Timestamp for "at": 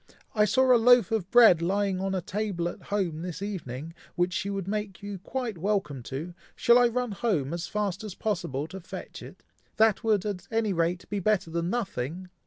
2.67-2.81, 10.25-10.47